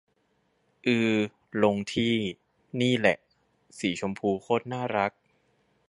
[0.85, 1.15] อือ
[1.63, 2.15] ลงที่
[2.81, 3.17] นี่แหละ
[3.79, 5.11] สีชมพูโคตรน่ารัก